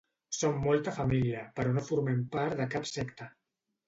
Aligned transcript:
Són 0.35 0.55
molta 0.61 0.93
família, 0.95 1.43
però 1.59 1.73
no 1.75 1.83
formen 1.89 2.23
part 2.37 2.57
de 2.63 2.67
cap 2.77 2.89
secta. 2.93 3.29